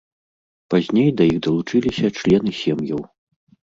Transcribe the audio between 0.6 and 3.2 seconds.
Пазней да іх далучыліся члены сем'яў.